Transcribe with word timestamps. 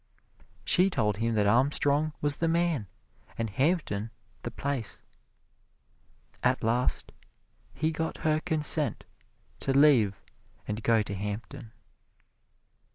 She 0.65 0.89
told 0.89 1.17
him 1.17 1.35
that 1.35 1.45
Armstrong 1.45 2.13
was 2.21 2.37
the 2.37 2.47
man 2.47 2.87
and 3.37 3.51
Hampton 3.51 4.09
the 4.41 4.49
place. 4.49 5.03
At 6.41 6.63
last 6.63 7.11
he 7.75 7.91
got 7.91 8.17
her 8.25 8.39
consent 8.39 9.05
to 9.59 9.77
leave 9.77 10.19
and 10.67 10.81
go 10.81 11.03
to 11.03 11.13
Hampton. 11.13 11.71